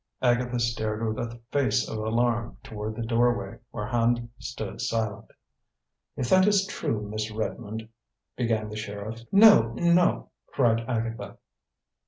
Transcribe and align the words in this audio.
Agatha 0.23 0.59
stared 0.59 1.05
with 1.07 1.19
a 1.19 1.39
face 1.51 1.87
of 1.87 1.99
alarm 1.99 2.57
toward 2.63 2.95
the 2.95 3.05
doorway, 3.05 3.59
where 3.69 3.85
Hand 3.85 4.29
stood 4.39 4.81
silent. 4.81 5.29
"If 6.17 6.27
that 6.31 6.47
is 6.47 6.65
true, 6.65 7.07
Miss 7.07 7.29
Redmond," 7.29 7.87
began 8.35 8.69
the 8.69 8.75
sheriff. 8.77 9.19
"No 9.31 9.73
no!" 9.75 10.31
cried 10.47 10.79
Agatha. 10.89 11.37